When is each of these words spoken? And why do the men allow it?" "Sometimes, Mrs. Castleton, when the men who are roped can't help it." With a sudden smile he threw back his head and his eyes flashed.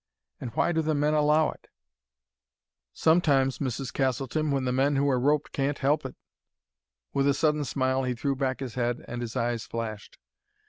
And 0.39 0.49
why 0.55 0.71
do 0.71 0.81
the 0.81 0.95
men 0.95 1.13
allow 1.13 1.51
it?" 1.51 1.67
"Sometimes, 2.91 3.59
Mrs. 3.59 3.93
Castleton, 3.93 4.49
when 4.49 4.65
the 4.65 4.71
men 4.71 4.95
who 4.95 5.07
are 5.11 5.19
roped 5.19 5.51
can't 5.51 5.77
help 5.77 6.07
it." 6.07 6.15
With 7.13 7.27
a 7.27 7.35
sudden 7.35 7.63
smile 7.65 8.01
he 8.03 8.15
threw 8.15 8.35
back 8.35 8.61
his 8.61 8.73
head 8.73 9.05
and 9.07 9.21
his 9.21 9.35
eyes 9.35 9.67
flashed. 9.67 10.17